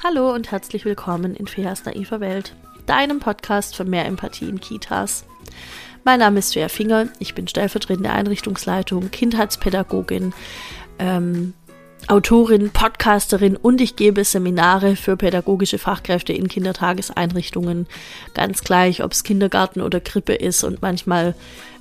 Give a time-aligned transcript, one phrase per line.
[0.00, 2.54] Hallo und herzlich willkommen in Feas naiver Welt,
[2.86, 5.24] deinem Podcast für mehr Empathie in Kitas.
[6.04, 10.34] Mein Name ist Fea Finger, ich bin stellvertretende Einrichtungsleitung, Kindheitspädagogin,
[11.00, 11.52] ähm,
[12.06, 17.88] Autorin, Podcasterin und ich gebe Seminare für pädagogische Fachkräfte in Kindertageseinrichtungen.
[18.34, 21.34] Ganz gleich, ob es Kindergarten oder Krippe ist und manchmal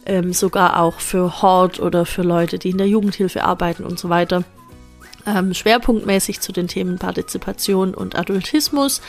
[0.07, 4.09] ähm, sogar auch für Hort oder für Leute, die in der Jugendhilfe arbeiten und so
[4.09, 4.43] weiter.
[5.27, 9.01] Ähm, schwerpunktmäßig zu den Themen Partizipation und Adultismus,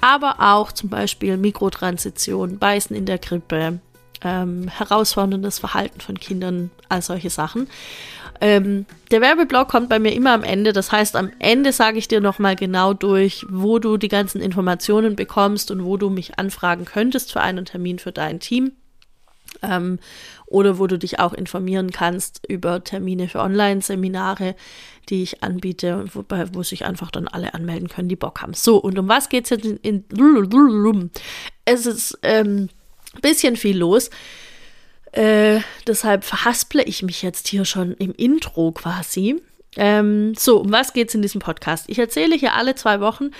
[0.00, 3.78] aber auch zum Beispiel Mikrotransition, Beißen in der Krippe,
[4.24, 7.68] ähm, herausforderndes Verhalten von Kindern, all solche Sachen.
[8.40, 10.72] Ähm, der Werbeblock kommt bei mir immer am Ende.
[10.72, 15.14] Das heißt, am Ende sage ich dir nochmal genau durch, wo du die ganzen Informationen
[15.14, 18.72] bekommst und wo du mich anfragen könntest für einen Termin für dein Team.
[19.62, 19.98] Ähm,
[20.46, 24.54] oder wo du dich auch informieren kannst über Termine für Online-Seminare,
[25.08, 28.54] die ich anbiete, wobei, wo sich einfach dann alle anmelden können, die Bock haben.
[28.54, 30.04] So, und um was geht es jetzt in, in
[31.64, 32.68] Es ist ähm,
[33.20, 34.10] bisschen viel los.
[35.12, 39.42] Äh, deshalb verhasple ich mich jetzt hier schon im Intro quasi.
[39.76, 41.88] Ähm, so, um was geht es in diesem Podcast?
[41.88, 43.30] Ich erzähle hier alle zwei Wochen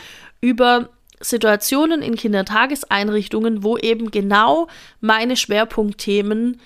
[0.40, 0.90] über
[1.22, 4.68] Situationen in Kindertageseinrichtungen, wo eben genau
[5.00, 6.60] meine Schwerpunktthemen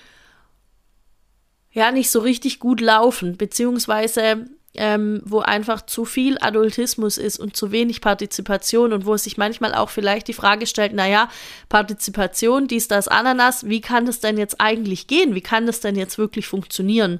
[1.71, 4.47] ja nicht so richtig gut laufen, beziehungsweise
[4.77, 9.37] ähm, wo einfach zu viel Adultismus ist und zu wenig Partizipation und wo es sich
[9.37, 11.29] manchmal auch vielleicht die Frage stellt, naja,
[11.67, 15.35] Partizipation, dies, das, Ananas, wie kann das denn jetzt eigentlich gehen?
[15.35, 17.19] Wie kann das denn jetzt wirklich funktionieren?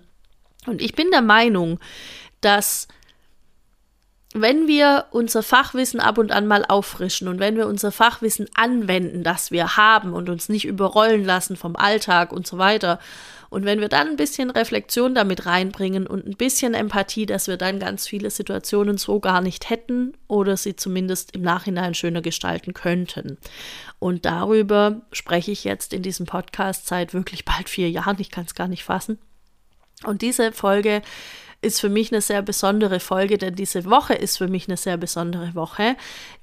[0.68, 1.80] Und ich bin der Meinung,
[2.42, 2.88] dass
[4.42, 9.24] wenn wir unser Fachwissen ab und an mal auffrischen und wenn wir unser Fachwissen anwenden,
[9.24, 13.00] das wir haben und uns nicht überrollen lassen vom Alltag und so weiter,
[13.50, 17.58] und wenn wir dann ein bisschen Reflexion damit reinbringen und ein bisschen Empathie, dass wir
[17.58, 22.74] dann ganz viele Situationen so gar nicht hätten oder sie zumindest im Nachhinein schöner gestalten
[22.74, 23.38] könnten.
[24.00, 28.18] Und darüber spreche ich jetzt in diesem Podcast seit wirklich bald vier Jahren.
[28.20, 29.18] Ich kann es gar nicht fassen.
[30.04, 31.02] Und diese Folge
[31.62, 34.98] ist für mich eine sehr besondere Folge, denn diese Woche ist für mich eine sehr
[34.98, 35.96] besondere Woche,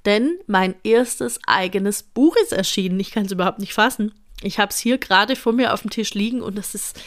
[0.05, 2.99] denn mein erstes eigenes Buch ist erschienen.
[2.99, 4.11] Ich kann es überhaupt nicht fassen.
[4.41, 7.01] Ich habe es hier gerade vor mir auf dem Tisch liegen und es ist,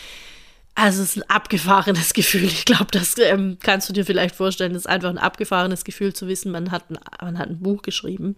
[0.74, 2.44] also es ist ein abgefahrenes Gefühl.
[2.44, 4.72] Ich glaube, das ähm, kannst du dir vielleicht vorstellen.
[4.72, 7.82] Es ist einfach ein abgefahrenes Gefühl zu wissen, man hat ein, man hat ein Buch
[7.82, 8.36] geschrieben.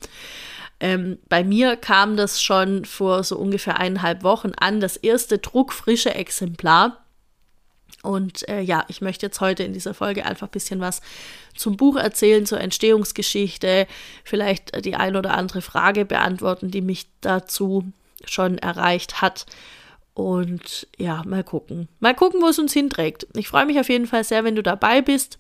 [0.80, 6.14] Ähm, bei mir kam das schon vor so ungefähr eineinhalb Wochen an, das erste druckfrische
[6.14, 6.99] Exemplar.
[8.02, 11.02] Und äh, ja, ich möchte jetzt heute in dieser Folge einfach ein bisschen was
[11.54, 13.86] zum Buch erzählen, zur Entstehungsgeschichte,
[14.24, 17.92] vielleicht die ein oder andere Frage beantworten, die mich dazu
[18.24, 19.46] schon erreicht hat.
[20.14, 21.88] Und ja, mal gucken.
[21.98, 23.26] Mal gucken, wo es uns hinträgt.
[23.34, 25.38] Ich freue mich auf jeden Fall sehr, wenn du dabei bist.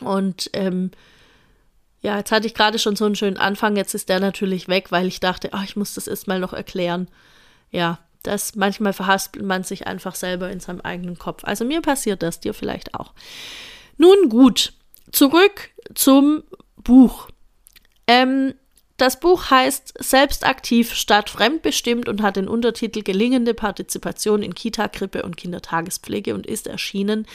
[0.00, 0.90] Und ähm,
[2.00, 3.76] ja, jetzt hatte ich gerade schon so einen schönen Anfang.
[3.76, 7.08] Jetzt ist der natürlich weg, weil ich dachte, ach, ich muss das erstmal noch erklären.
[7.70, 11.44] Ja, das manchmal verhaspelt man sich einfach selber in seinem eigenen Kopf.
[11.44, 13.12] Also mir passiert das, dir vielleicht auch.
[13.96, 14.72] Nun gut,
[15.12, 16.42] zurück zum
[16.76, 17.28] Buch.
[18.06, 18.54] Ähm,
[18.96, 25.22] das Buch heißt Selbstaktiv statt fremdbestimmt und hat den Untertitel Gelingende Partizipation in Kita, Krippe
[25.22, 27.26] und Kindertagespflege und ist erschienen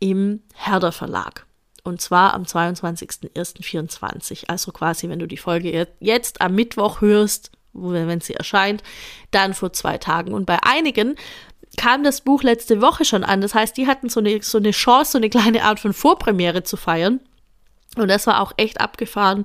[0.00, 1.46] im Herder Verlag.
[1.84, 4.48] Und zwar am 22.01.24.
[4.48, 8.82] Also quasi, wenn du die Folge jetzt am Mittwoch hörst, wenn sie erscheint,
[9.30, 10.32] dann vor zwei Tagen.
[10.32, 11.16] Und bei einigen
[11.76, 13.40] kam das Buch letzte Woche schon an.
[13.40, 16.62] Das heißt, die hatten so eine, so eine Chance, so eine kleine Art von Vorpremiere
[16.62, 17.20] zu feiern.
[17.96, 19.44] Und das war auch echt abgefahren,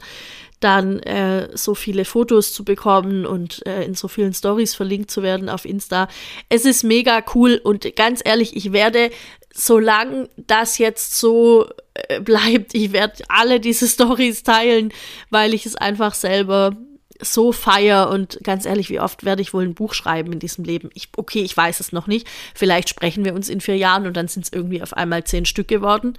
[0.59, 5.23] dann äh, so viele Fotos zu bekommen und äh, in so vielen Stories verlinkt zu
[5.23, 6.07] werden auf Insta.
[6.49, 9.11] Es ist mega cool und ganz ehrlich, ich werde,
[9.53, 14.91] solange das jetzt so äh, bleibt, ich werde alle diese Stories teilen,
[15.29, 16.75] weil ich es einfach selber
[17.21, 20.63] so feier und ganz ehrlich, wie oft werde ich wohl ein Buch schreiben in diesem
[20.63, 20.89] Leben?
[20.93, 22.27] Ich, okay, ich weiß es noch nicht.
[22.55, 25.45] Vielleicht sprechen wir uns in vier Jahren und dann sind es irgendwie auf einmal zehn
[25.45, 26.17] Stück geworden.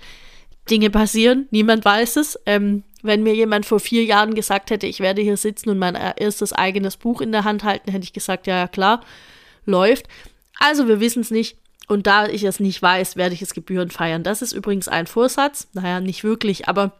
[0.70, 2.38] Dinge passieren, niemand weiß es.
[2.46, 5.94] Ähm, wenn mir jemand vor vier Jahren gesagt hätte, ich werde hier sitzen und mein
[5.94, 9.00] erstes eigenes Buch in der Hand halten, hätte ich gesagt, ja, ja, klar,
[9.64, 10.06] läuft.
[10.58, 11.56] Also wir wissen es nicht.
[11.88, 14.22] Und da ich es nicht weiß, werde ich es Gebühren feiern.
[14.22, 15.66] Das ist übrigens ein Vorsatz.
[15.72, 16.99] Naja, nicht wirklich, aber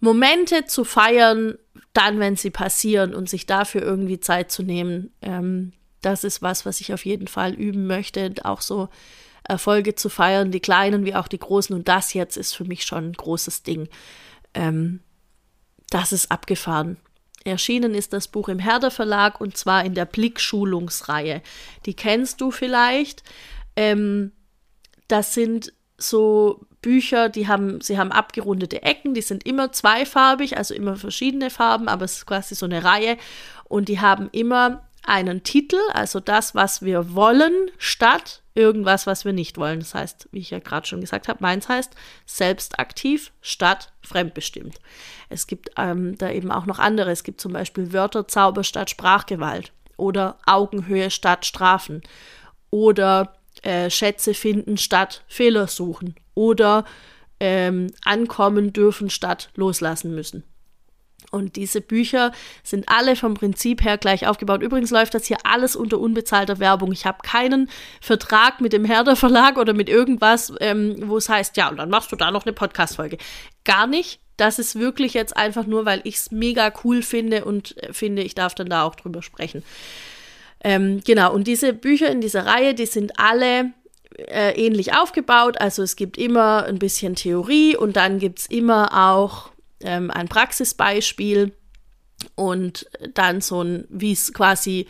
[0.00, 1.58] Momente zu feiern,
[1.92, 5.72] dann, wenn sie passieren und sich dafür irgendwie Zeit zu nehmen, ähm,
[6.02, 8.32] das ist was, was ich auf jeden Fall üben möchte.
[8.44, 8.88] Auch so
[9.42, 11.74] Erfolge zu feiern, die kleinen wie auch die großen.
[11.74, 13.88] Und das jetzt ist für mich schon ein großes Ding.
[14.54, 15.00] Ähm,
[15.90, 16.98] das ist abgefahren.
[17.44, 21.42] Erschienen ist das Buch im Herder Verlag und zwar in der Blick-Schulungsreihe.
[21.86, 23.22] Die kennst du vielleicht.
[23.76, 24.32] Ähm,
[25.08, 30.74] das sind so Bücher, die haben, sie haben abgerundete Ecken, die sind immer zweifarbig, also
[30.74, 33.16] immer verschiedene Farben, aber es ist quasi so eine Reihe
[33.64, 39.32] und die haben immer einen Titel, also das, was wir wollen, statt irgendwas, was wir
[39.32, 39.80] nicht wollen.
[39.80, 41.94] Das heißt, wie ich ja gerade schon gesagt habe, meins heißt
[42.24, 44.80] selbstaktiv statt fremdbestimmt.
[45.28, 47.10] Es gibt ähm, da eben auch noch andere.
[47.10, 52.02] Es gibt zum Beispiel Wörterzauber statt Sprachgewalt oder Augenhöhe statt Strafen
[52.70, 53.35] oder
[53.66, 56.84] äh, Schätze finden statt Fehler suchen oder
[57.40, 60.44] ähm, ankommen dürfen statt loslassen müssen.
[61.32, 62.30] Und diese Bücher
[62.62, 64.62] sind alle vom Prinzip her gleich aufgebaut.
[64.62, 66.92] Übrigens läuft das hier alles unter unbezahlter Werbung.
[66.92, 67.68] Ich habe keinen
[68.00, 71.90] Vertrag mit dem Herder Verlag oder mit irgendwas, ähm, wo es heißt, ja, und dann
[71.90, 73.18] machst du da noch eine Podcast-Folge.
[73.64, 74.20] Gar nicht.
[74.36, 78.22] Das ist wirklich jetzt einfach nur, weil ich es mega cool finde und äh, finde,
[78.22, 79.64] ich darf dann da auch drüber sprechen.
[80.62, 83.72] Ähm, genau, und diese Bücher in dieser Reihe, die sind alle
[84.16, 85.60] äh, ähnlich aufgebaut.
[85.60, 89.50] Also es gibt immer ein bisschen Theorie und dann gibt es immer auch
[89.80, 91.52] ähm, ein Praxisbeispiel
[92.34, 94.86] und dann so ein, wie es quasi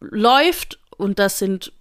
[0.00, 0.78] läuft.
[0.96, 1.72] Und das sind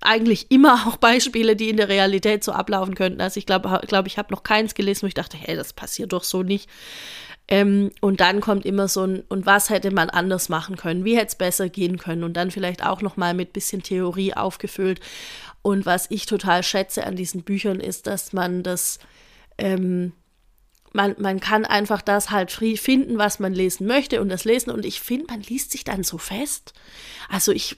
[0.00, 3.20] eigentlich immer auch Beispiele, die in der Realität so ablaufen könnten.
[3.20, 6.12] Also ich glaube, glaub, ich habe noch keins gelesen, wo ich dachte, hey, das passiert
[6.12, 6.68] doch so nicht.
[7.46, 11.04] Ähm, und dann kommt immer so ein, und was hätte man anders machen können?
[11.04, 12.24] Wie hätte es besser gehen können?
[12.24, 15.00] Und dann vielleicht auch noch mal mit bisschen Theorie aufgefüllt.
[15.62, 18.98] Und was ich total schätze an diesen Büchern ist, dass man das
[19.58, 20.12] ähm,
[20.94, 24.70] man, man kann einfach das halt finden, was man lesen möchte und das lesen.
[24.70, 26.72] Und ich finde, man liest sich dann so fest.
[27.28, 27.76] Also ich,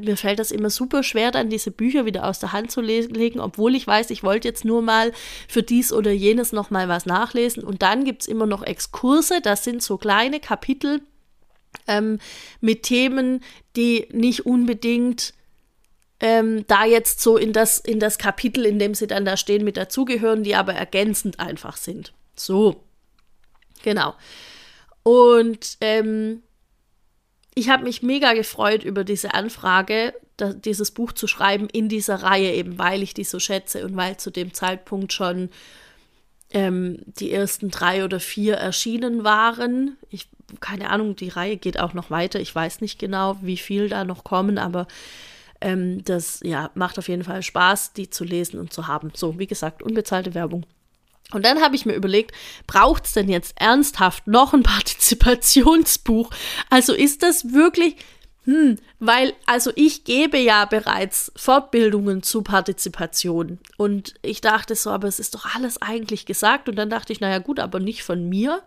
[0.00, 3.38] mir fällt das immer super schwer, dann diese Bücher wieder aus der Hand zu legen,
[3.38, 5.12] obwohl ich weiß, ich wollte jetzt nur mal
[5.46, 7.62] für dies oder jenes nochmal was nachlesen.
[7.62, 11.02] Und dann gibt es immer noch Exkurse, das sind so kleine Kapitel
[11.86, 12.18] ähm,
[12.60, 13.44] mit Themen,
[13.76, 15.34] die nicht unbedingt
[16.18, 19.62] ähm, da jetzt so in das, in das Kapitel, in dem sie dann da stehen,
[19.62, 22.12] mit dazugehören, die aber ergänzend einfach sind.
[22.36, 22.84] So,
[23.82, 24.14] genau.
[25.02, 26.42] Und ähm,
[27.54, 32.22] ich habe mich mega gefreut über diese Anfrage, da, dieses Buch zu schreiben in dieser
[32.22, 35.48] Reihe, eben weil ich die so schätze und weil zu dem Zeitpunkt schon
[36.50, 39.96] ähm, die ersten drei oder vier erschienen waren.
[40.10, 40.28] Ich,
[40.60, 42.40] keine Ahnung, die Reihe geht auch noch weiter.
[42.40, 44.86] Ich weiß nicht genau, wie viel da noch kommen, aber
[45.60, 49.12] ähm, das ja, macht auf jeden Fall Spaß, die zu lesen und zu haben.
[49.14, 50.66] So, wie gesagt, unbezahlte Werbung.
[51.32, 52.32] Und dann habe ich mir überlegt,
[52.66, 56.30] braucht es denn jetzt ernsthaft noch ein Partizipationsbuch?
[56.70, 57.96] Also ist das wirklich,
[58.44, 63.58] hm, weil, also ich gebe ja bereits Fortbildungen zu Partizipation.
[63.76, 66.68] Und ich dachte so, aber es ist doch alles eigentlich gesagt.
[66.68, 68.62] Und dann dachte ich, naja gut, aber nicht von mir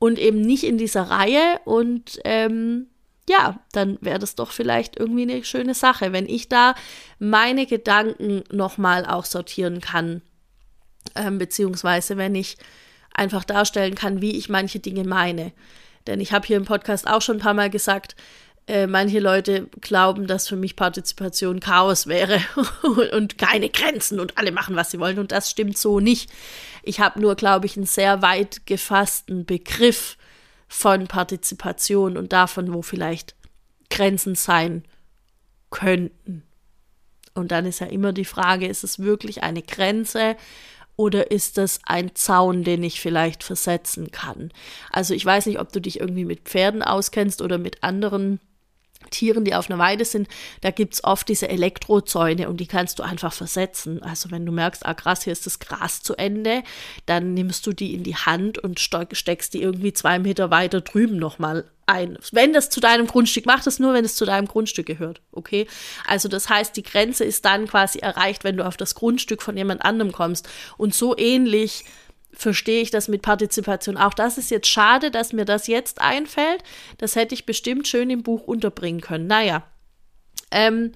[0.00, 1.60] und eben nicht in dieser Reihe.
[1.64, 2.88] Und ähm,
[3.28, 6.74] ja, dann wäre das doch vielleicht irgendwie eine schöne Sache, wenn ich da
[7.20, 10.22] meine Gedanken nochmal auch sortieren kann
[11.14, 12.56] ähm, beziehungsweise wenn ich
[13.14, 15.52] einfach darstellen kann, wie ich manche Dinge meine.
[16.06, 18.16] Denn ich habe hier im Podcast auch schon ein paar Mal gesagt,
[18.66, 22.40] äh, manche Leute glauben, dass für mich Partizipation Chaos wäre
[23.12, 25.18] und keine Grenzen und alle machen, was sie wollen.
[25.18, 26.30] Und das stimmt so nicht.
[26.82, 30.16] Ich habe nur, glaube ich, einen sehr weit gefassten Begriff
[30.68, 33.34] von Partizipation und davon, wo vielleicht
[33.90, 34.84] Grenzen sein
[35.70, 36.44] könnten.
[37.34, 40.36] Und dann ist ja immer die Frage, ist es wirklich eine Grenze
[41.00, 44.52] oder ist das ein Zaun, den ich vielleicht versetzen kann?
[44.92, 48.38] Also ich weiß nicht, ob du dich irgendwie mit Pferden auskennst oder mit anderen
[49.08, 50.28] Tieren, die auf einer Weide sind,
[50.60, 54.02] da gibt es oft diese Elektrozäune und die kannst du einfach versetzen.
[54.02, 56.62] Also wenn du merkst, ah krass, hier ist das Gras zu Ende,
[57.06, 61.16] dann nimmst du die in die Hand und steckst die irgendwie zwei Meter weiter drüben
[61.16, 62.18] nochmal ein.
[62.32, 65.66] Wenn das zu deinem Grundstück, mach das nur, wenn es zu deinem Grundstück gehört, okay?
[66.06, 69.56] Also das heißt, die Grenze ist dann quasi erreicht, wenn du auf das Grundstück von
[69.56, 70.48] jemand anderem kommst.
[70.76, 71.84] Und so ähnlich
[72.32, 73.96] verstehe ich das mit Partizipation.
[73.96, 76.62] Auch das ist jetzt schade, dass mir das jetzt einfällt.
[76.98, 79.26] Das hätte ich bestimmt schön im Buch unterbringen können.
[79.26, 79.64] Naja.
[80.50, 80.92] Ähm,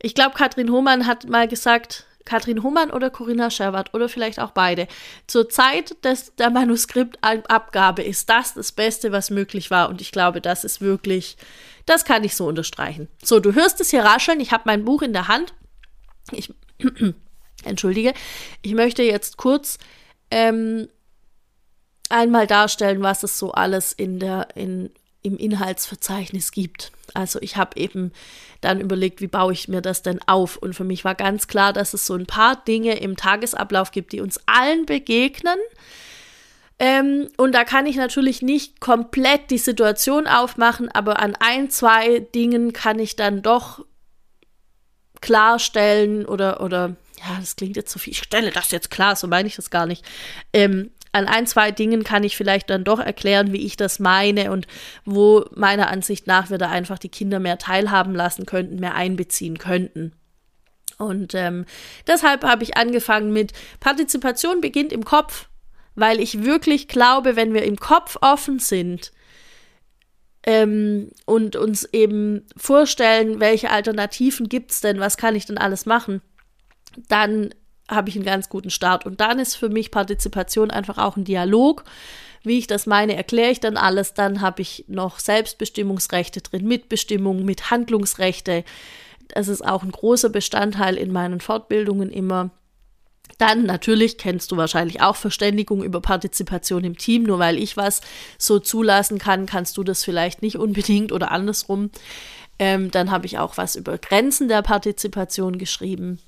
[0.00, 4.50] ich glaube, Katrin Hohmann hat mal gesagt, Katrin Humann oder Corinna Scherwart oder vielleicht auch
[4.50, 4.86] beide.
[5.26, 9.88] Zur Zeit des, der Manuskriptabgabe ist das das Beste, was möglich war.
[9.88, 11.38] Und ich glaube, das ist wirklich,
[11.86, 13.08] das kann ich so unterstreichen.
[13.24, 14.40] So, du hörst es hier rascheln.
[14.40, 15.54] Ich habe mein Buch in der Hand.
[16.30, 16.52] Ich,
[17.64, 18.12] entschuldige.
[18.60, 19.78] Ich möchte jetzt kurz
[20.30, 20.86] ähm,
[22.10, 24.90] einmal darstellen, was es so alles in der, in,
[25.28, 26.92] im Inhaltsverzeichnis gibt.
[27.14, 28.12] Also ich habe eben
[28.60, 30.56] dann überlegt, wie baue ich mir das denn auf?
[30.56, 34.12] Und für mich war ganz klar, dass es so ein paar Dinge im Tagesablauf gibt,
[34.12, 35.58] die uns allen begegnen.
[36.80, 42.20] Ähm, und da kann ich natürlich nicht komplett die Situation aufmachen, aber an ein, zwei
[42.20, 43.84] Dingen kann ich dann doch
[45.20, 49.26] klarstellen oder, oder ja, das klingt jetzt so viel, ich stelle das jetzt klar, so
[49.26, 50.04] meine ich das gar nicht.
[50.52, 54.52] Ähm, an ein, zwei Dingen kann ich vielleicht dann doch erklären, wie ich das meine
[54.52, 54.66] und
[55.04, 59.58] wo meiner Ansicht nach wir da einfach die Kinder mehr teilhaben lassen könnten, mehr einbeziehen
[59.58, 60.12] könnten.
[60.98, 61.64] Und ähm,
[62.06, 65.48] deshalb habe ich angefangen mit Partizipation beginnt im Kopf,
[65.94, 69.12] weil ich wirklich glaube, wenn wir im Kopf offen sind
[70.44, 75.86] ähm, und uns eben vorstellen, welche Alternativen gibt es denn, was kann ich denn alles
[75.86, 76.20] machen,
[77.08, 77.54] dann
[77.88, 79.06] habe ich einen ganz guten Start.
[79.06, 81.84] Und dann ist für mich Partizipation einfach auch ein Dialog.
[82.42, 84.14] Wie ich das meine, erkläre ich dann alles.
[84.14, 88.64] Dann habe ich noch Selbstbestimmungsrechte drin, Mitbestimmung, mit Handlungsrechte.
[89.28, 92.50] Das ist auch ein großer Bestandteil in meinen Fortbildungen immer.
[93.36, 97.24] Dann natürlich kennst du wahrscheinlich auch Verständigung über Partizipation im Team.
[97.24, 98.00] Nur weil ich was
[98.38, 101.90] so zulassen kann, kannst du das vielleicht nicht unbedingt oder andersrum.
[102.58, 106.18] Ähm, dann habe ich auch was über Grenzen der Partizipation geschrieben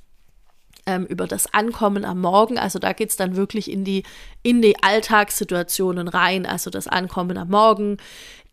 [0.87, 2.59] ähm, über das Ankommen am Morgen.
[2.59, 4.03] Also da geht es dann wirklich in die,
[4.43, 6.47] in die Alltagssituationen rein.
[6.47, 7.99] Also das Ankommen am Morgen,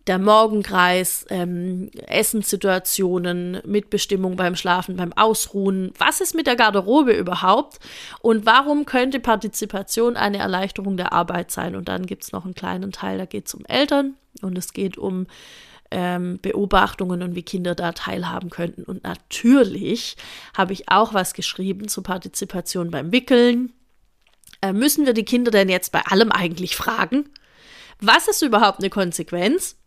[0.07, 5.91] der Morgenkreis, ähm, Essenssituationen, Mitbestimmung beim Schlafen, beim Ausruhen.
[5.97, 7.79] Was ist mit der Garderobe überhaupt?
[8.21, 11.75] Und warum könnte Partizipation eine Erleichterung der Arbeit sein?
[11.75, 14.71] Und dann gibt es noch einen kleinen Teil, da geht es um Eltern und es
[14.71, 15.27] geht um
[15.91, 18.83] ähm, Beobachtungen und wie Kinder da teilhaben könnten.
[18.83, 20.17] Und natürlich
[20.55, 23.73] habe ich auch was geschrieben zur Partizipation beim Wickeln.
[24.61, 27.29] Äh, müssen wir die Kinder denn jetzt bei allem eigentlich fragen?
[27.99, 29.77] Was ist überhaupt eine Konsequenz?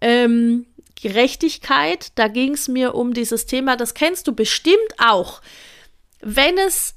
[0.00, 0.66] Ähm,
[1.00, 5.42] Gerechtigkeit, da ging es mir um dieses Thema, das kennst du bestimmt auch.
[6.20, 6.94] Wenn es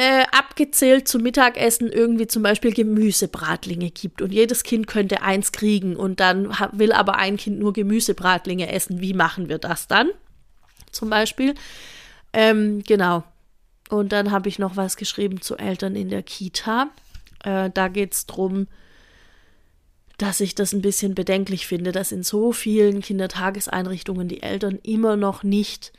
[0.00, 5.94] äh, abgezählt zum Mittagessen irgendwie zum Beispiel Gemüsebratlinge gibt und jedes Kind könnte eins kriegen
[5.94, 9.02] und dann will aber ein Kind nur Gemüsebratlinge essen.
[9.02, 10.08] Wie machen wir das dann?
[10.90, 11.54] Zum Beispiel.
[12.32, 13.24] Ähm, genau.
[13.90, 16.88] Und dann habe ich noch was geschrieben zu Eltern in der Kita.
[17.44, 18.68] Äh, da geht es darum,
[20.16, 25.16] dass ich das ein bisschen bedenklich finde, dass in so vielen Kindertageseinrichtungen die Eltern immer
[25.16, 25.92] noch nicht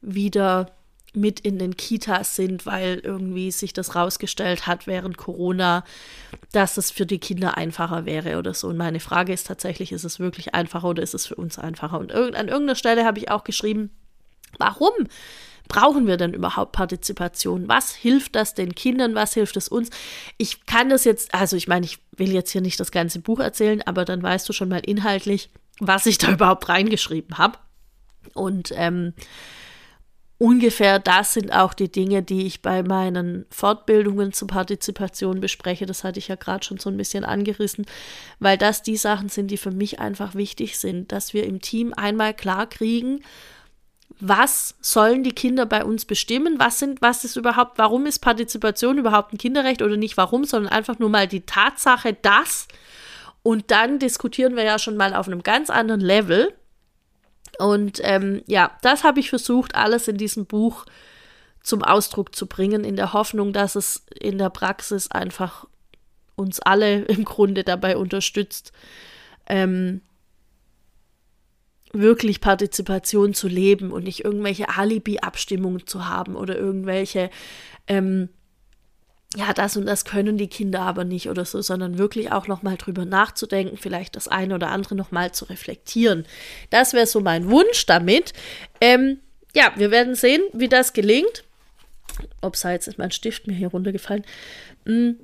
[0.00, 0.77] wieder
[1.14, 5.84] mit in den Kitas sind, weil irgendwie sich das rausgestellt hat während Corona,
[6.52, 8.68] dass es für die Kinder einfacher wäre oder so.
[8.68, 11.98] Und meine Frage ist tatsächlich, ist es wirklich einfacher oder ist es für uns einfacher?
[11.98, 13.90] Und an irgendeiner Stelle habe ich auch geschrieben,
[14.58, 14.92] warum
[15.68, 17.68] brauchen wir denn überhaupt Partizipation?
[17.68, 19.14] Was hilft das den Kindern?
[19.14, 19.90] Was hilft es uns?
[20.38, 23.38] Ich kann das jetzt, also ich meine, ich will jetzt hier nicht das ganze Buch
[23.38, 27.58] erzählen, aber dann weißt du schon mal inhaltlich, was ich da überhaupt reingeschrieben habe.
[28.34, 29.14] Und ähm,
[30.38, 35.84] ungefähr das sind auch die Dinge, die ich bei meinen Fortbildungen zur Partizipation bespreche.
[35.84, 37.86] Das hatte ich ja gerade schon so ein bisschen angerissen,
[38.38, 41.92] weil das die Sachen sind, die für mich einfach wichtig sind, dass wir im Team
[41.92, 43.20] einmal klar kriegen,
[44.20, 46.58] was sollen die Kinder bei uns bestimmen?
[46.58, 50.72] Was sind, was ist überhaupt, warum ist Partizipation überhaupt ein Kinderrecht oder nicht warum, sondern
[50.72, 52.66] einfach nur mal die Tatsache, dass.
[53.42, 56.52] Und dann diskutieren wir ja schon mal auf einem ganz anderen Level
[57.58, 60.86] und ähm, ja, das habe ich versucht, alles in diesem Buch
[61.62, 65.66] zum Ausdruck zu bringen, in der Hoffnung, dass es in der Praxis einfach
[66.36, 68.72] uns alle im Grunde dabei unterstützt,
[69.46, 70.00] ähm,
[71.92, 77.30] wirklich Partizipation zu leben und nicht irgendwelche Alibi-Abstimmungen zu haben oder irgendwelche
[77.86, 78.28] ähm,
[79.36, 82.76] ja, das und das können die Kinder aber nicht oder so, sondern wirklich auch nochmal
[82.78, 86.24] drüber nachzudenken, vielleicht das eine oder andere nochmal zu reflektieren.
[86.70, 88.32] Das wäre so mein Wunsch damit.
[88.80, 89.18] Ähm,
[89.54, 91.44] ja, wir werden sehen, wie das gelingt.
[92.40, 94.24] Ups, jetzt ist mein Stift mir hier runtergefallen.
[94.86, 95.16] Hm,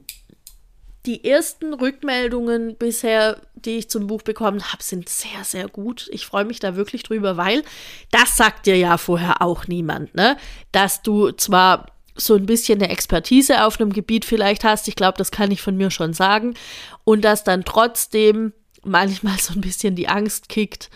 [1.06, 6.08] die ersten Rückmeldungen bisher, die ich zum Buch bekommen habe, sind sehr, sehr gut.
[6.12, 7.62] Ich freue mich da wirklich drüber, weil
[8.10, 10.36] das sagt dir ja vorher auch niemand, ne?
[10.72, 14.88] Dass du zwar so ein bisschen eine Expertise auf einem Gebiet vielleicht hast.
[14.88, 16.54] Ich glaube, das kann ich von mir schon sagen.
[17.04, 18.52] Und dass dann trotzdem
[18.84, 20.90] manchmal so ein bisschen die Angst kickt,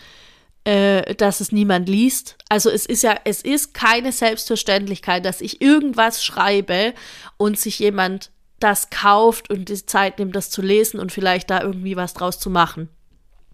[0.63, 2.37] äh, dass es niemand liest.
[2.49, 6.93] Also es ist ja, es ist keine Selbstverständlichkeit, dass ich irgendwas schreibe
[7.37, 11.61] und sich jemand das kauft und die Zeit nimmt, das zu lesen und vielleicht da
[11.61, 12.89] irgendwie was draus zu machen.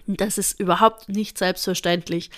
[0.07, 2.29] Das ist überhaupt nicht selbstverständlich.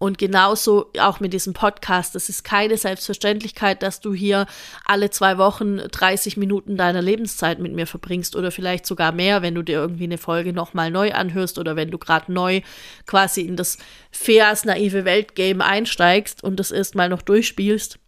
[0.00, 2.16] Und genauso auch mit diesem Podcast.
[2.16, 4.46] Es ist keine Selbstverständlichkeit, dass du hier
[4.86, 9.54] alle zwei Wochen 30 Minuten deiner Lebenszeit mit mir verbringst oder vielleicht sogar mehr, wenn
[9.54, 12.62] du dir irgendwie eine Folge nochmal neu anhörst oder wenn du gerade neu
[13.04, 13.76] quasi in das
[14.10, 17.98] Feas naive Weltgame einsteigst und das erstmal noch durchspielst.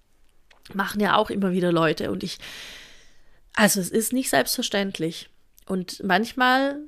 [0.73, 2.11] Machen ja auch immer wieder Leute.
[2.11, 2.39] Und ich,
[3.53, 5.29] also es ist nicht selbstverständlich.
[5.67, 6.79] Und manchmal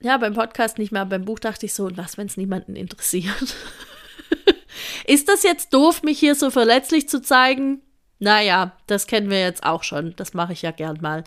[0.00, 2.76] ja, beim Podcast nicht mehr, beim Buch dachte ich so, und was, wenn es niemanden
[2.76, 3.56] interessiert?
[5.06, 7.82] Ist das jetzt doof, mich hier so verletzlich zu zeigen?
[8.18, 10.14] Naja, das kennen wir jetzt auch schon.
[10.16, 11.24] Das mache ich ja gern mal.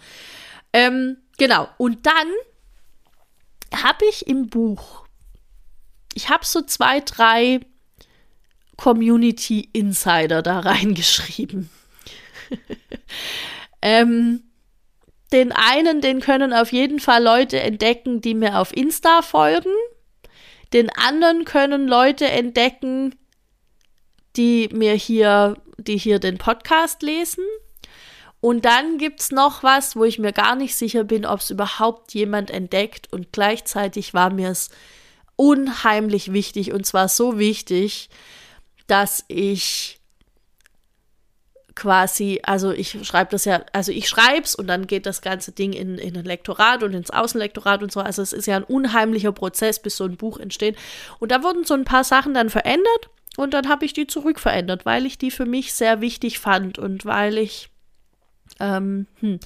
[0.74, 1.68] Ähm, genau.
[1.78, 5.06] Und dann habe ich im Buch,
[6.14, 7.62] ich habe so zwei, drei
[8.78, 11.70] Community Insider da reingeschrieben.
[13.82, 14.44] ähm,
[15.32, 19.72] den einen, den können auf jeden Fall Leute entdecken, die mir auf Insta folgen.
[20.74, 23.16] Den anderen können Leute entdecken,
[24.36, 27.44] die mir hier, die hier den Podcast lesen.
[28.40, 31.52] Und dann gibt es noch was, wo ich mir gar nicht sicher bin, ob es
[31.52, 33.12] überhaupt jemand entdeckt.
[33.14, 34.70] Und gleichzeitig war mir es
[35.36, 36.74] unheimlich wichtig.
[36.74, 38.10] Und zwar so wichtig,
[38.88, 40.01] dass ich
[41.76, 45.52] quasi, also ich schreibe das ja, also ich schreibe es und dann geht das ganze
[45.52, 48.02] Ding in, in ein Lektorat und ins Außenlektorat und so.
[48.02, 50.78] Also es ist ja ein unheimlicher Prozess, bis so ein Buch entsteht.
[51.20, 54.86] Und da wurden so ein paar Sachen dann verändert und dann habe ich die zurückverändert,
[54.86, 57.70] weil ich die für mich sehr wichtig fand und weil ich,
[58.60, 59.40] ähm, hm,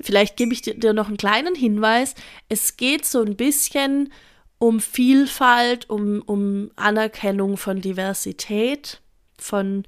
[0.00, 2.14] vielleicht gebe ich dir noch einen kleinen Hinweis.
[2.48, 4.12] Es geht so ein bisschen
[4.58, 9.00] um Vielfalt, um, um Anerkennung von Diversität,
[9.36, 9.84] von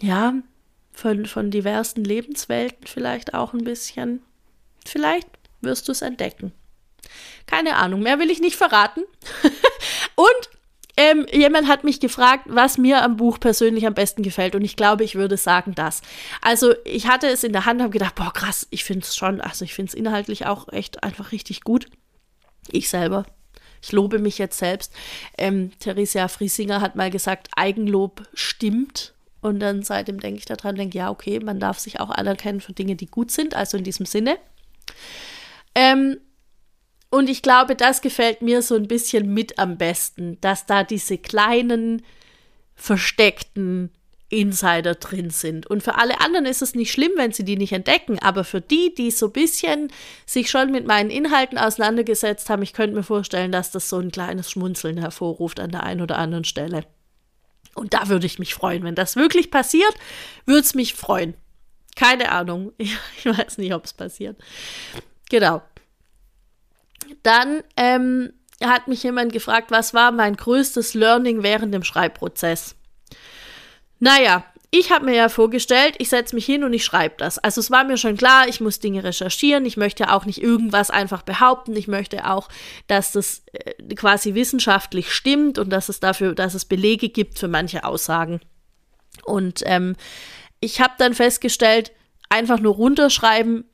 [0.00, 0.34] ja,
[0.92, 4.22] von, von diversen Lebenswelten vielleicht auch ein bisschen.
[4.84, 5.28] Vielleicht
[5.60, 6.52] wirst du es entdecken.
[7.46, 9.02] Keine Ahnung, mehr will ich nicht verraten.
[10.14, 10.50] und
[10.96, 14.54] ähm, jemand hat mich gefragt, was mir am Buch persönlich am besten gefällt.
[14.54, 16.02] Und ich glaube, ich würde sagen, das.
[16.42, 19.40] Also, ich hatte es in der Hand, habe gedacht, boah, krass, ich finde es schon,
[19.40, 21.86] also ich finde es inhaltlich auch echt einfach richtig gut.
[22.70, 23.24] Ich selber.
[23.82, 24.92] Ich lobe mich jetzt selbst.
[25.38, 29.14] Ähm, Theresia Friesinger hat mal gesagt, Eigenlob stimmt.
[29.40, 32.72] Und dann seitdem denke ich daran, denke, ja, okay, man darf sich auch anerkennen für
[32.72, 34.38] Dinge, die gut sind, also in diesem Sinne.
[35.74, 36.18] Ähm,
[37.10, 41.18] und ich glaube, das gefällt mir so ein bisschen mit am besten, dass da diese
[41.18, 42.02] kleinen,
[42.76, 43.90] versteckten
[44.30, 45.66] Insider drin sind.
[45.66, 48.60] Und für alle anderen ist es nicht schlimm, wenn sie die nicht entdecken, aber für
[48.60, 49.92] die, die so ein bisschen
[50.24, 54.12] sich schon mit meinen Inhalten auseinandergesetzt haben, ich könnte mir vorstellen, dass das so ein
[54.12, 56.84] kleines Schmunzeln hervorruft an der einen oder anderen Stelle.
[57.74, 58.82] Und da würde ich mich freuen.
[58.84, 59.94] Wenn das wirklich passiert,
[60.46, 61.34] würde es mich freuen.
[61.96, 62.72] Keine Ahnung.
[62.78, 64.36] Ich weiß nicht, ob es passiert.
[65.28, 65.62] Genau.
[67.22, 72.76] Dann ähm, hat mich jemand gefragt, was war mein größtes Learning während dem Schreibprozess?
[73.98, 77.38] Naja, ich habe mir ja vorgestellt, ich setze mich hin und ich schreibe das.
[77.38, 79.66] Also es war mir schon klar, ich muss Dinge recherchieren.
[79.66, 81.74] Ich möchte auch nicht irgendwas einfach behaupten.
[81.74, 82.48] Ich möchte auch,
[82.86, 87.48] dass das äh, quasi wissenschaftlich stimmt und dass es dafür, dass es Belege gibt für
[87.48, 88.40] manche Aussagen.
[89.24, 89.96] Und ähm,
[90.60, 91.90] ich habe dann festgestellt,
[92.28, 93.64] einfach nur runterschreiben,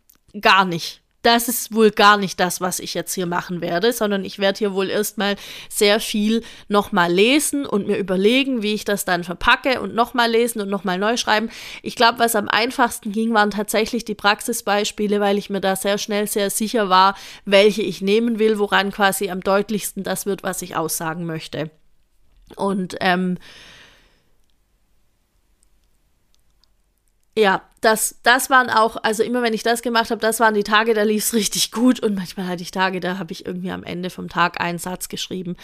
[0.40, 4.24] gar nicht das ist wohl gar nicht das, was ich jetzt hier machen werde, sondern
[4.24, 5.34] ich werde hier wohl erstmal
[5.68, 10.60] sehr viel nochmal lesen und mir überlegen, wie ich das dann verpacke und nochmal lesen
[10.60, 11.50] und nochmal neu schreiben.
[11.82, 15.98] Ich glaube, was am einfachsten ging, waren tatsächlich die Praxisbeispiele, weil ich mir da sehr
[15.98, 20.62] schnell sehr sicher war, welche ich nehmen will, woran quasi am deutlichsten das wird, was
[20.62, 21.70] ich aussagen möchte.
[22.54, 23.38] Und ähm,
[27.36, 30.64] ja, das, das waren auch, also immer wenn ich das gemacht habe, das waren die
[30.64, 33.70] Tage, da lief es richtig gut und manchmal hatte ich Tage, da habe ich irgendwie
[33.70, 35.56] am Ende vom Tag einen Satz geschrieben.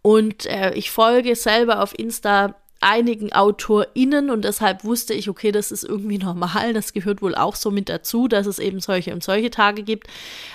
[0.00, 5.70] Und äh, ich folge selber auf Insta einigen AutorInnen und deshalb wusste ich, okay, das
[5.70, 9.22] ist irgendwie normal, das gehört wohl auch so mit dazu, dass es eben solche und
[9.22, 10.08] solche Tage gibt.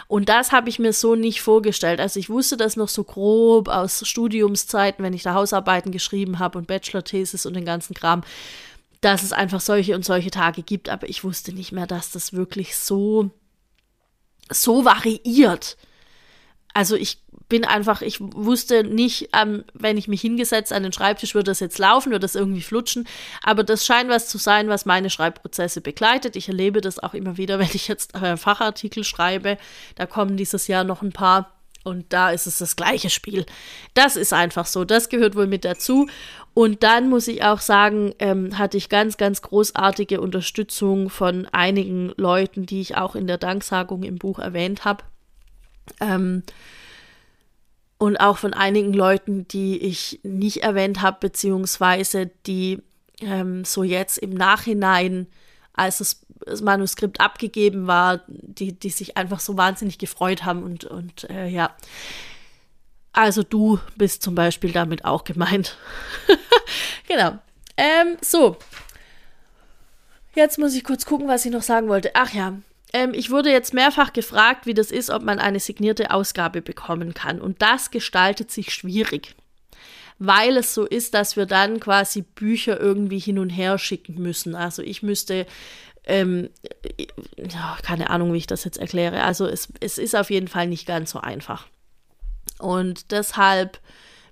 [0.07, 2.01] Und das habe ich mir so nicht vorgestellt.
[2.01, 6.57] Also ich wusste das noch so grob aus Studiumszeiten, wenn ich da Hausarbeiten geschrieben habe
[6.57, 8.23] und Bachelor-Thesis und den ganzen Kram
[9.01, 12.33] dass es einfach solche und solche Tage gibt, aber ich wusste nicht mehr, dass das
[12.33, 13.31] wirklich so,
[14.49, 15.77] so variiert.
[16.73, 21.33] Also ich bin einfach, ich wusste nicht, ähm, wenn ich mich hingesetzt an den Schreibtisch,
[21.33, 23.07] würde das jetzt laufen, würde das irgendwie flutschen.
[23.41, 26.35] Aber das scheint was zu sein, was meine Schreibprozesse begleitet.
[26.35, 29.57] Ich erlebe das auch immer wieder, wenn ich jetzt äh, Fachartikel schreibe.
[29.95, 31.56] Da kommen dieses Jahr noch ein paar
[31.87, 33.45] und da ist es das gleiche Spiel.
[33.93, 34.83] Das ist einfach so.
[34.83, 36.07] Das gehört wohl mit dazu.
[36.53, 42.13] Und dann muss ich auch sagen, ähm, hatte ich ganz, ganz großartige Unterstützung von einigen
[42.17, 45.03] Leuten, die ich auch in der Danksagung im Buch erwähnt habe.
[46.01, 46.43] Ähm,
[47.97, 52.81] und auch von einigen Leuten, die ich nicht erwähnt habe, beziehungsweise die
[53.21, 55.27] ähm, so jetzt im Nachhinein,
[55.77, 61.29] als das Manuskript abgegeben war, die, die sich einfach so wahnsinnig gefreut haben und, und
[61.29, 61.75] äh, ja.
[63.13, 65.77] Also du bist zum Beispiel damit auch gemeint.
[67.07, 67.37] genau.
[67.77, 68.57] Ähm, so.
[70.35, 72.11] Jetzt muss ich kurz gucken, was ich noch sagen wollte.
[72.13, 72.53] Ach ja,
[72.93, 77.13] ähm, ich wurde jetzt mehrfach gefragt, wie das ist, ob man eine signierte Ausgabe bekommen
[77.13, 77.41] kann.
[77.41, 79.35] Und das gestaltet sich schwierig.
[80.19, 84.55] Weil es so ist, dass wir dann quasi Bücher irgendwie hin und her schicken müssen.
[84.55, 85.45] Also ich müsste
[86.07, 86.49] ähm,
[87.83, 89.23] keine Ahnung, wie ich das jetzt erkläre.
[89.23, 91.67] Also es, es ist auf jeden Fall nicht ganz so einfach.
[92.59, 93.79] Und deshalb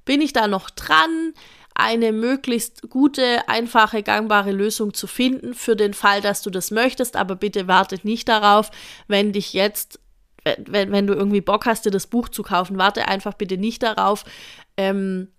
[0.06, 1.34] bin ich da noch dran,
[1.76, 7.18] eine möglichst gute, einfache, gangbare Lösung zu finden für den Fall, dass du das möchtest.
[7.18, 8.72] Aber bitte wartet nicht darauf,
[9.08, 10.00] wenn dich jetzt,
[10.44, 13.84] wenn, wenn du irgendwie Bock hast, dir das Buch zu kaufen, warte einfach bitte nicht
[13.84, 14.24] darauf,
[14.78, 15.35] ähm, äh,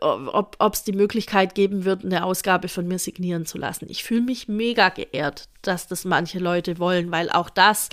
[0.00, 3.86] ob es die Möglichkeit geben wird, eine Ausgabe von mir signieren zu lassen.
[3.88, 7.88] Ich fühle mich mega geehrt, dass das manche Leute wollen, weil auch das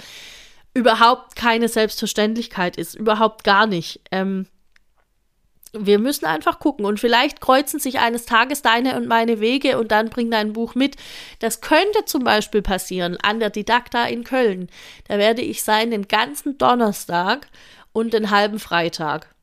[0.73, 4.01] überhaupt keine Selbstverständlichkeit ist, überhaupt gar nicht.
[4.11, 4.47] Ähm,
[5.77, 9.91] wir müssen einfach gucken und vielleicht kreuzen sich eines Tages deine und meine Wege und
[9.91, 10.95] dann bring dein Buch mit.
[11.39, 14.69] Das könnte zum Beispiel passieren an der Didakta in Köln.
[15.07, 17.47] Da werde ich sein den ganzen Donnerstag
[17.91, 19.34] und den halben Freitag.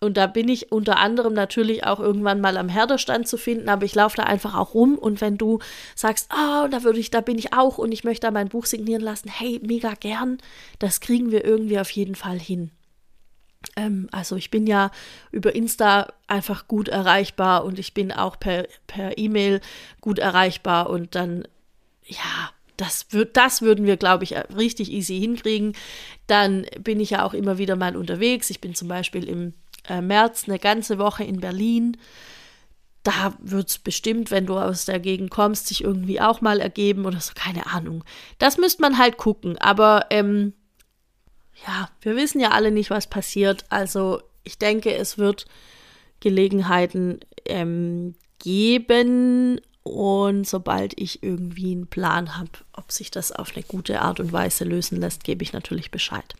[0.00, 3.84] Und da bin ich unter anderem natürlich auch irgendwann mal am Herderstand zu finden, aber
[3.84, 5.58] ich laufe da einfach auch rum und wenn du
[5.94, 8.66] sagst, oh, da würde ich, da bin ich auch und ich möchte da mein Buch
[8.66, 10.38] signieren lassen, hey, mega gern,
[10.78, 12.70] das kriegen wir irgendwie auf jeden Fall hin.
[13.74, 14.90] Ähm, also ich bin ja
[15.32, 19.60] über Insta einfach gut erreichbar und ich bin auch per per E-Mail
[20.00, 21.48] gut erreichbar und dann
[22.04, 25.74] ja, das, wird, das würden wir, glaube ich, richtig easy hinkriegen.
[26.26, 28.50] Dann bin ich ja auch immer wieder mal unterwegs.
[28.50, 29.54] Ich bin zum Beispiel im
[29.88, 31.96] äh, März eine ganze Woche in Berlin.
[33.02, 37.06] Da wird es bestimmt, wenn du aus der Gegend kommst, sich irgendwie auch mal ergeben
[37.06, 38.02] oder so, keine Ahnung.
[38.38, 39.56] Das müsste man halt gucken.
[39.58, 40.54] Aber ähm,
[41.66, 43.64] ja, wir wissen ja alle nicht, was passiert.
[43.68, 45.46] Also ich denke, es wird
[46.20, 49.60] Gelegenheiten ähm, geben.
[49.82, 54.32] Und sobald ich irgendwie einen Plan habe, ob sich das auf eine gute Art und
[54.32, 56.34] Weise lösen lässt, gebe ich natürlich Bescheid.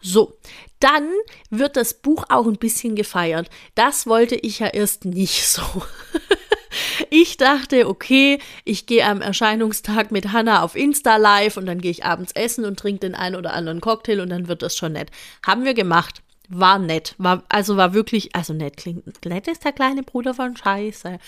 [0.00, 0.38] So,
[0.80, 1.08] dann
[1.50, 3.50] wird das Buch auch ein bisschen gefeiert.
[3.74, 5.62] Das wollte ich ja erst nicht so.
[7.10, 11.90] ich dachte, okay, ich gehe am Erscheinungstag mit Hannah auf Insta live und dann gehe
[11.90, 14.92] ich abends essen und trinke den einen oder anderen Cocktail und dann wird das schon
[14.92, 15.10] nett.
[15.44, 16.22] Haben wir gemacht.
[16.48, 17.14] War nett.
[17.18, 21.18] War, also war wirklich, also nett klingt, nett ist der kleine Bruder von Scheiße.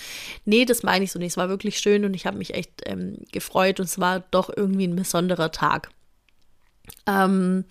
[0.47, 1.33] Nee, das meine ich so nicht.
[1.33, 4.51] Es war wirklich schön und ich habe mich echt ähm, gefreut und es war doch
[4.55, 5.91] irgendwie ein besonderer Tag.
[7.07, 7.65] Ähm,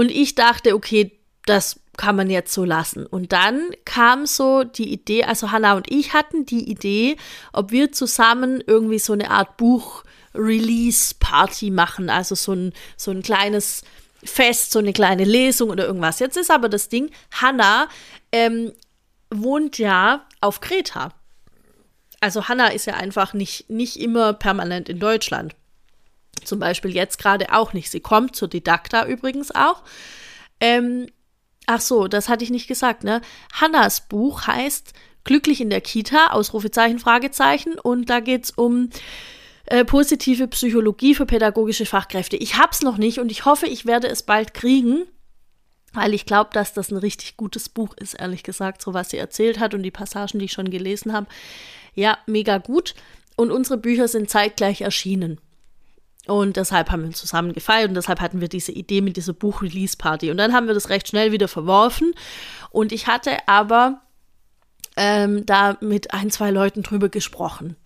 [0.00, 3.04] und ich dachte, okay, das kann man jetzt so lassen.
[3.04, 7.18] Und dann kam so die Idee, also Hannah und ich hatten die Idee,
[7.52, 13.82] ob wir zusammen irgendwie so eine Art Buch-Release-Party machen, also so ein, so ein kleines
[14.24, 16.18] Fest, so eine kleine Lesung oder irgendwas.
[16.18, 17.90] Jetzt ist aber das Ding, Hannah
[18.32, 18.72] ähm,
[19.28, 21.12] wohnt ja auf Kreta.
[22.20, 25.54] Also Hannah ist ja einfach nicht, nicht immer permanent in Deutschland.
[26.46, 27.90] Zum Beispiel jetzt gerade auch nicht.
[27.90, 29.82] Sie kommt zur Didakta übrigens auch.
[30.60, 31.06] Ähm,
[31.66, 33.20] ach so, das hatte ich nicht gesagt, ne?
[33.52, 34.92] Hannas Buch heißt
[35.24, 37.78] Glücklich in der Kita, Ausrufezeichen, Fragezeichen.
[37.78, 38.88] Und da geht es um
[39.66, 42.36] äh, positive Psychologie für pädagogische Fachkräfte.
[42.36, 45.04] Ich habe es noch nicht und ich hoffe, ich werde es bald kriegen,
[45.92, 49.18] weil ich glaube, dass das ein richtig gutes Buch ist, ehrlich gesagt, so was sie
[49.18, 51.26] erzählt hat und die Passagen, die ich schon gelesen habe.
[51.94, 52.94] Ja, mega gut.
[53.36, 55.40] Und unsere Bücher sind zeitgleich erschienen.
[56.26, 60.30] Und deshalb haben wir zusammen gefeiert und deshalb hatten wir diese Idee mit dieser Buch-Release-Party.
[60.30, 62.12] Und dann haben wir das recht schnell wieder verworfen.
[62.70, 64.02] Und ich hatte aber
[64.96, 67.76] ähm, da mit ein, zwei Leuten drüber gesprochen.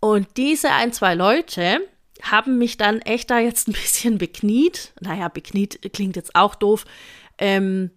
[0.00, 1.80] Und diese ein, zwei Leute
[2.22, 4.92] haben mich dann echt da jetzt ein bisschen bekniet.
[5.00, 6.84] Naja, bekniet klingt jetzt auch doof.
[7.38, 7.90] Ähm,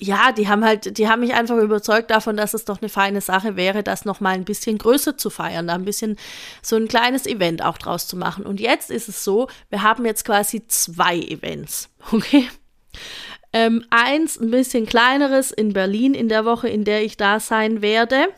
[0.00, 3.20] ja, die haben halt, die haben mich einfach überzeugt davon, dass es doch eine feine
[3.20, 6.16] Sache wäre, das noch mal ein bisschen größer zu feiern, da ein bisschen
[6.62, 8.46] so ein kleines Event auch draus zu machen.
[8.46, 12.48] Und jetzt ist es so, wir haben jetzt quasi zwei Events, okay?
[13.52, 17.82] Ähm, eins ein bisschen kleineres in Berlin in der Woche, in der ich da sein
[17.82, 18.28] werde.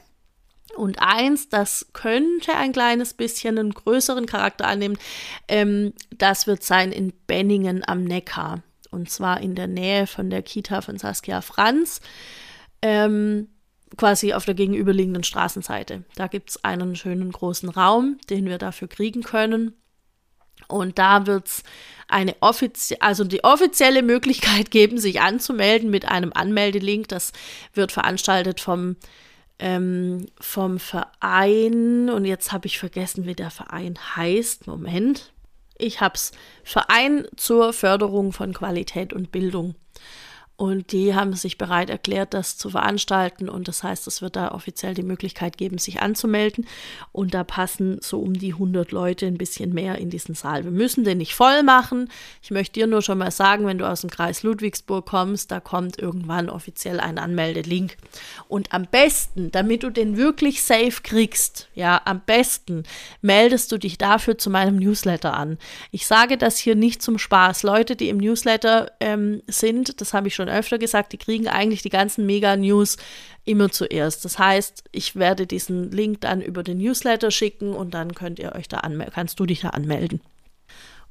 [0.75, 4.99] Und eins, das könnte ein kleines bisschen einen größeren Charakter annehmen,
[5.47, 10.43] ähm, das wird sein in Benningen am Neckar und zwar in der Nähe von der
[10.43, 12.01] Kita von Saskia Franz,
[12.83, 13.49] ähm,
[13.97, 16.05] quasi auf der gegenüberliegenden Straßenseite.
[16.15, 19.75] Da gibt es einen schönen großen Raum, den wir dafür kriegen können.
[20.69, 21.63] Und da wird es
[22.09, 27.09] eine offizielle, also die offizielle Möglichkeit geben, sich anzumelden mit einem Anmeldelink.
[27.09, 27.33] Das
[27.75, 28.97] wird veranstaltet vom,
[29.59, 32.11] ähm, vom Verein.
[32.11, 34.67] Und jetzt habe ich vergessen, wie der Verein heißt.
[34.67, 35.33] Moment.
[35.83, 36.31] Ich habe es
[36.63, 39.75] Verein zur Förderung von Qualität und Bildung.
[40.57, 43.49] Und die haben sich bereit erklärt, das zu veranstalten.
[43.49, 46.67] Und das heißt, es wird da offiziell die Möglichkeit geben, sich anzumelden.
[47.11, 50.65] Und da passen so um die 100 Leute ein bisschen mehr in diesen Saal.
[50.65, 52.11] Wir müssen den nicht voll machen.
[52.43, 55.59] Ich möchte dir nur schon mal sagen, wenn du aus dem Kreis Ludwigsburg kommst, da
[55.59, 57.97] kommt irgendwann offiziell ein Anmeldelink.
[58.47, 62.85] Und am besten, damit du den wirklich safe kriegst, ja, am besten
[63.21, 65.59] meldest du dich dafür zu meinem Newsletter an.
[65.91, 67.63] Ich sage das hier nicht zum Spaß.
[67.63, 71.83] Leute, die im Newsletter ähm, sind, das habe ich schon öfter gesagt, die kriegen eigentlich
[71.83, 72.97] die ganzen Mega-News
[73.45, 74.25] immer zuerst.
[74.25, 78.55] Das heißt, ich werde diesen Link dann über den Newsletter schicken und dann könnt ihr
[78.55, 80.21] euch da anmelden, kannst du dich da anmelden.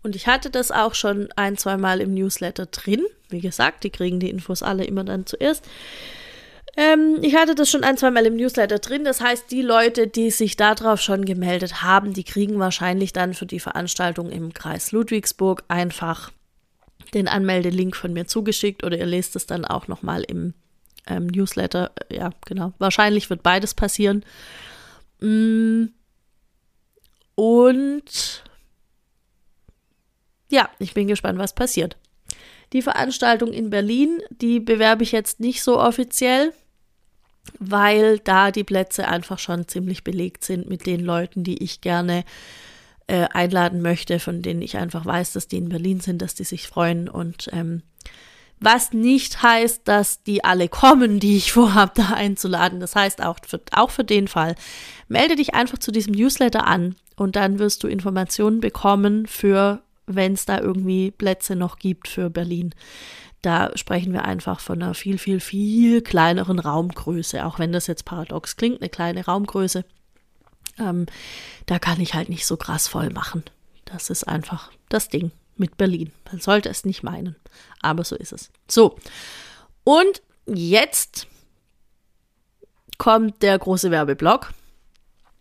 [0.03, 3.05] Und ich hatte das auch schon ein, zwei Mal im Newsletter drin.
[3.29, 5.63] Wie gesagt, die kriegen die Infos alle immer dann zuerst.
[6.77, 9.03] Ähm, ich hatte das schon ein, zwei Mal im Newsletter drin.
[9.03, 13.45] Das heißt, die Leute, die sich darauf schon gemeldet haben, die kriegen wahrscheinlich dann für
[13.45, 16.31] die Veranstaltung im Kreis Ludwigsburg einfach
[17.13, 20.53] den Anmeldelink von mir zugeschickt oder ihr lest es dann auch nochmal im
[21.07, 21.91] ähm, Newsletter.
[22.11, 22.73] Ja, genau.
[22.77, 24.23] Wahrscheinlich wird beides passieren.
[25.19, 25.85] Mm.
[27.35, 28.43] Und
[30.49, 31.97] ja, ich bin gespannt, was passiert.
[32.73, 36.53] Die Veranstaltung in Berlin, die bewerbe ich jetzt nicht so offiziell,
[37.59, 42.23] weil da die Plätze einfach schon ziemlich belegt sind mit den Leuten, die ich gerne
[43.11, 46.45] äh, einladen möchte, von denen ich einfach weiß, dass die in Berlin sind, dass die
[46.45, 47.83] sich freuen und ähm,
[48.61, 52.79] was nicht heißt, dass die alle kommen, die ich vorhabe, da einzuladen.
[52.79, 54.55] Das heißt auch für, auch für den Fall,
[55.09, 60.31] melde dich einfach zu diesem Newsletter an und dann wirst du Informationen bekommen für, wenn
[60.31, 62.73] es da irgendwie Plätze noch gibt für Berlin.
[63.41, 68.05] Da sprechen wir einfach von einer viel, viel, viel kleineren Raumgröße, auch wenn das jetzt
[68.05, 69.83] paradox klingt, eine kleine Raumgröße.
[70.79, 71.05] Ähm,
[71.65, 73.43] da kann ich halt nicht so krass voll machen.
[73.85, 76.11] Das ist einfach das Ding mit Berlin.
[76.31, 77.35] Man sollte es nicht meinen,
[77.81, 78.51] aber so ist es.
[78.67, 78.97] So,
[79.83, 81.27] und jetzt
[82.97, 84.53] kommt der große Werbeblock.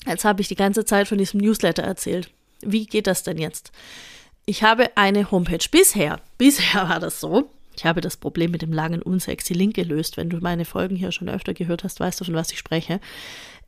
[0.06, 2.30] Jetzt habe ich die ganze Zeit von diesem Newsletter erzählt.
[2.62, 3.72] Wie geht das denn jetzt?
[4.46, 6.20] Ich habe eine Homepage bisher.
[6.38, 7.50] Bisher war das so.
[7.76, 10.16] Ich habe das Problem mit dem langen, unsexy Link gelöst.
[10.16, 13.00] Wenn du meine Folgen hier schon öfter gehört hast, weißt du, von was ich spreche.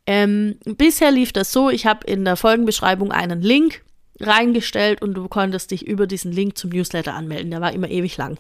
[0.07, 3.83] Ähm, bisher lief das so, ich habe in der Folgenbeschreibung einen Link
[4.21, 7.51] reingestellt und du konntest dich über diesen Link zum Newsletter anmelden.
[7.51, 8.39] Der war immer ewig lang.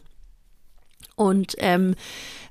[1.14, 1.94] Und ähm,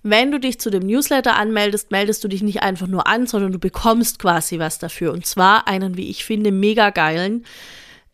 [0.04, 3.52] wenn du dich zu dem Newsletter anmeldest, meldest du dich nicht einfach nur an, sondern
[3.52, 5.12] du bekommst quasi was dafür.
[5.12, 7.46] Und zwar einen, wie ich finde, mega geilen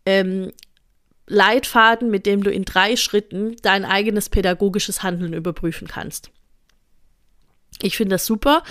[0.06, 0.52] ähm,
[1.28, 6.32] Leitfaden, mit dem du in drei Schritten dein eigenes pädagogisches Handeln überprüfen kannst.
[7.82, 8.64] Ich finde das super,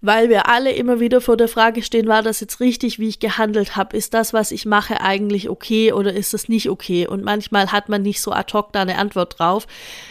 [0.00, 3.20] weil wir alle immer wieder vor der Frage stehen, war das jetzt richtig, wie ich
[3.20, 3.96] gehandelt habe?
[3.96, 7.06] Ist das, was ich mache, eigentlich okay oder ist es nicht okay?
[7.06, 9.66] Und manchmal hat man nicht so ad hoc da eine Antwort drauf.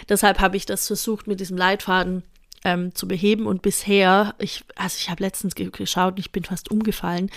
[0.08, 2.24] Deshalb habe ich das versucht, mit diesem Leitfaden
[2.64, 3.48] ähm, zu beheben.
[3.48, 7.30] Und bisher, ich, also ich habe letztens geschaut und ich bin fast umgefallen.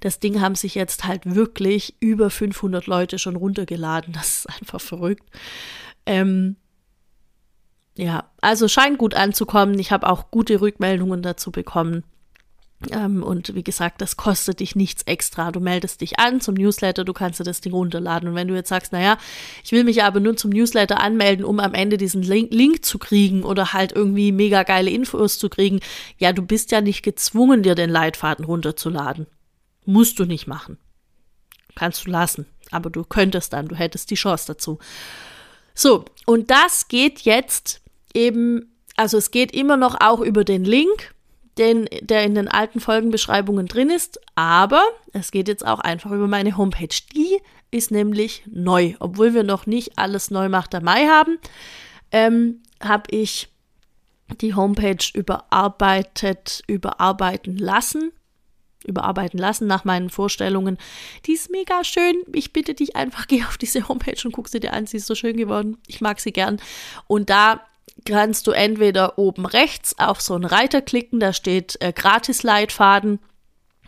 [0.00, 4.12] Das Ding haben sich jetzt halt wirklich über 500 Leute schon runtergeladen.
[4.12, 5.24] Das ist einfach verrückt.
[6.06, 6.56] Ähm,
[7.98, 9.76] ja, also scheint gut anzukommen.
[9.80, 12.04] Ich habe auch gute Rückmeldungen dazu bekommen.
[12.92, 15.50] Ähm, und wie gesagt, das kostet dich nichts extra.
[15.50, 18.28] Du meldest dich an zum Newsletter, du kannst dir das Ding runterladen.
[18.28, 19.18] Und wenn du jetzt sagst, naja,
[19.64, 23.00] ich will mich aber nur zum Newsletter anmelden, um am Ende diesen Link, Link zu
[23.00, 25.80] kriegen oder halt irgendwie mega geile Infos zu kriegen,
[26.18, 29.26] ja, du bist ja nicht gezwungen, dir den Leitfaden runterzuladen.
[29.86, 30.78] Musst du nicht machen.
[31.74, 32.46] Kannst du lassen.
[32.70, 34.78] Aber du könntest dann, du hättest die Chance dazu.
[35.74, 37.82] So, und das geht jetzt
[38.14, 41.14] eben, also es geht immer noch auch über den Link,
[41.58, 46.28] den, der in den alten Folgenbeschreibungen drin ist, aber es geht jetzt auch einfach über
[46.28, 46.88] meine Homepage.
[47.14, 47.38] Die
[47.70, 51.38] ist nämlich neu, obwohl wir noch nicht alles neu macht der Mai haben,
[52.12, 53.48] ähm, habe ich
[54.40, 58.12] die Homepage überarbeitet, überarbeiten lassen
[58.84, 60.78] überarbeiten lassen nach meinen Vorstellungen.
[61.26, 62.16] Die ist mega schön.
[62.32, 64.86] Ich bitte dich einfach, geh auf diese Homepage und guck sie dir an.
[64.86, 65.78] Sie ist so schön geworden.
[65.86, 66.60] Ich mag sie gern.
[67.06, 67.60] Und da
[68.04, 73.20] kannst du entweder oben rechts auf so einen Reiter klicken, da steht äh, Gratis-Leitfaden.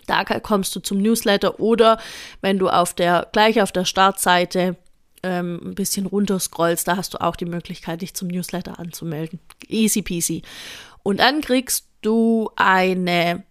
[0.06, 2.00] Da kommst du zum Newsletter oder
[2.40, 4.76] wenn du auf der, gleich auf der Startseite
[5.22, 9.38] ähm, ein bisschen runter scrollst, da hast du auch die Möglichkeit, dich zum Newsletter anzumelden.
[9.68, 10.42] Easy peasy.
[11.02, 13.44] Und dann kriegst du eine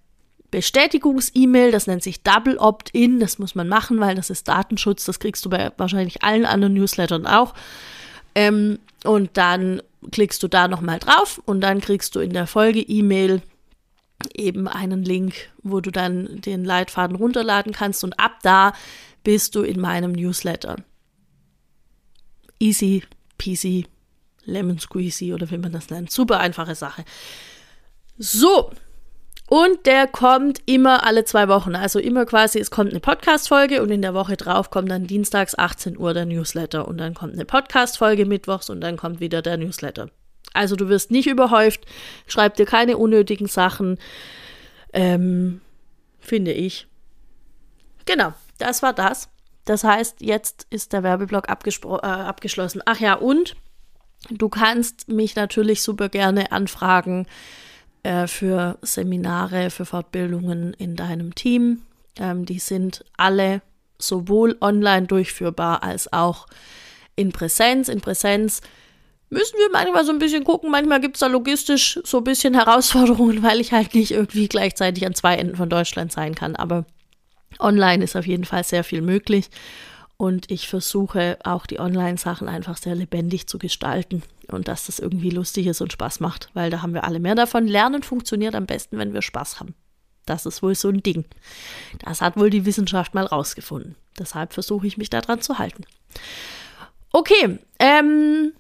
[0.52, 5.20] Bestätigungs-E-Mail, das nennt sich Double Opt-in, das muss man machen, weil das ist Datenschutz, das
[5.20, 7.54] kriegst du bei wahrscheinlich allen anderen Newslettern auch.
[8.36, 13.42] Ähm, und dann klickst du da nochmal drauf und dann kriegst du in der Folge-E-Mail
[14.34, 18.74] eben einen Link, wo du dann den Leitfaden runterladen kannst und ab da
[19.24, 20.78] bist du in meinem Newsletter.
[22.60, 23.04] Easy
[23.38, 23.86] peasy
[24.46, 26.12] Lemon Squeezy oder wie man das nennt.
[26.12, 27.06] Super einfache Sache.
[28.18, 28.72] So.
[29.50, 31.76] Und der kommt immer alle zwei Wochen.
[31.76, 35.58] Also immer quasi, es kommt eine Podcast-Folge und in der Woche drauf kommt dann dienstags
[35.58, 36.88] 18 Uhr der Newsletter.
[36.88, 40.12] Und dann kommt eine Podcast-Folge mittwochs und dann kommt wieder der Newsletter.
[40.54, 41.88] Also du wirst nicht überhäuft,
[42.28, 43.98] schreib dir keine unnötigen Sachen.
[44.94, 45.62] Ähm,
[46.20, 46.86] finde ich.
[48.06, 49.30] Genau, das war das.
[49.66, 52.84] Das heißt, jetzt ist der Werbeblock äh, abgeschlossen.
[52.86, 53.56] Ach ja, und
[54.30, 57.26] du kannst mich natürlich super gerne anfragen
[58.04, 61.82] äh, für Seminare, für Fortbildungen in deinem Team.
[62.18, 63.62] Ähm, die sind alle
[63.98, 66.48] sowohl online durchführbar als auch
[67.16, 67.90] in Präsenz.
[67.90, 68.62] In Präsenz
[69.30, 70.72] müssen wir manchmal so ein bisschen gucken.
[70.72, 75.06] Manchmal gibt es da logistisch so ein bisschen Herausforderungen, weil ich halt nicht irgendwie gleichzeitig
[75.06, 76.56] an zwei Enden von Deutschland sein kann.
[76.56, 76.86] Aber
[77.60, 79.50] online ist auf jeden Fall sehr viel möglich.
[80.20, 85.30] Und ich versuche auch die Online-Sachen einfach sehr lebendig zu gestalten und dass das irgendwie
[85.30, 87.66] lustig ist und Spaß macht, weil da haben wir alle mehr davon.
[87.66, 89.76] Lernen funktioniert am besten, wenn wir Spaß haben.
[90.26, 91.24] Das ist wohl so ein Ding.
[92.00, 93.96] Das hat wohl die Wissenschaft mal rausgefunden.
[94.20, 95.86] Deshalb versuche ich mich daran zu halten.
[97.14, 98.52] Okay, ähm,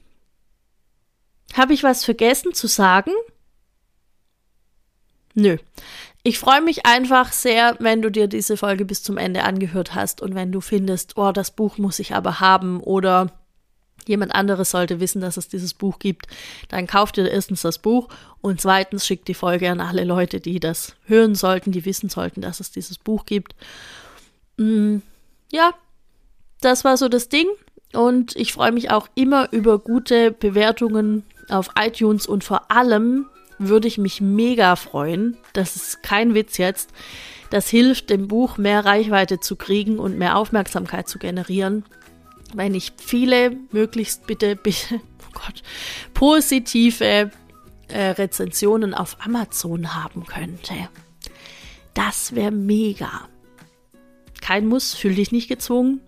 [1.55, 3.11] habe ich was vergessen zu sagen?
[5.33, 5.57] Nö.
[6.29, 10.21] Ich freue mich einfach sehr, wenn du dir diese Folge bis zum Ende angehört hast
[10.21, 13.31] und wenn du findest, oh, das Buch muss ich aber haben oder
[14.05, 16.27] jemand anderes sollte wissen, dass es dieses Buch gibt,
[16.67, 18.09] dann kauf dir erstens das Buch
[18.41, 22.41] und zweitens schick die Folge an alle Leute, die das hören sollten, die wissen sollten,
[22.41, 23.55] dass es dieses Buch gibt.
[24.57, 24.97] Mm,
[25.51, 25.73] ja,
[26.61, 27.47] das war so das Ding
[27.93, 33.25] und ich freue mich auch immer über gute Bewertungen auf iTunes und vor allem
[33.59, 35.37] würde ich mich mega freuen.
[35.53, 36.91] Das ist kein Witz jetzt.
[37.49, 41.83] Das hilft dem Buch mehr Reichweite zu kriegen und mehr Aufmerksamkeit zu generieren.
[42.53, 45.61] Wenn ich viele, möglichst bitte, bitte, oh Gott,
[46.13, 47.31] positive
[47.89, 50.73] äh, Rezensionen auf Amazon haben könnte.
[51.93, 53.27] Das wäre mega.
[54.41, 56.01] Kein Muss, fühl dich nicht gezwungen,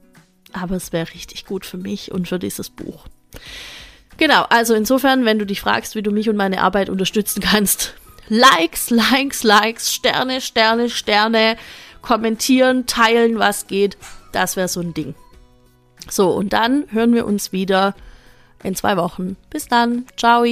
[0.53, 3.07] aber es wäre richtig gut für mich und für dieses Buch.
[4.21, 7.95] Genau, also insofern, wenn du dich fragst, wie du mich und meine Arbeit unterstützen kannst,
[8.29, 11.57] Likes, Likes, Likes, Sterne, Sterne, Sterne,
[12.03, 13.97] kommentieren, teilen, was geht,
[14.31, 15.15] das wäre so ein Ding.
[16.07, 17.95] So, und dann hören wir uns wieder
[18.63, 19.37] in zwei Wochen.
[19.49, 20.05] Bis dann.
[20.17, 20.45] Ciao.